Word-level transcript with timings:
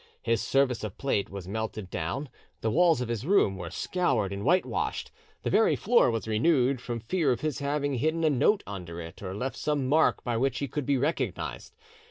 His 0.23 0.41
service 0.41 0.83
of 0.83 0.97
plate 0.97 1.29
was 1.29 1.47
melted 1.47 1.91
down, 1.91 2.29
the 2.61 2.71
walls 2.71 3.01
of 3.01 3.07
his 3.07 3.23
room 3.23 3.55
were 3.55 3.69
scoured 3.69 4.33
and 4.33 4.43
whitewashed, 4.43 5.11
the 5.43 5.51
very 5.51 5.75
floor 5.75 6.09
was 6.09 6.27
renewed, 6.27 6.81
from 6.81 6.99
fear 7.01 7.31
of 7.31 7.41
his 7.41 7.59
having 7.59 7.93
hidden 7.99 8.23
a 8.23 8.29
note 8.31 8.63
under 8.65 8.99
it, 8.99 9.21
or 9.21 9.35
left 9.35 9.57
some 9.57 9.85
mark 9.87 10.23
by 10.23 10.37
which 10.37 10.57
he 10.57 10.67
could 10.67 10.87
be 10.87 10.97
recognised. 10.97 11.75